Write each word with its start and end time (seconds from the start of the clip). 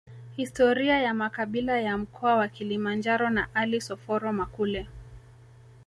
Historia 0.35 0.99
ya 1.01 1.13
makabila 1.13 1.79
ya 1.81 1.97
mkoa 1.97 2.35
wa 2.35 2.47
Kilimanjaro 2.47 3.29
na 3.29 3.55
Alice 3.55 3.93
Oforo 3.93 4.33
Makule 4.33 4.87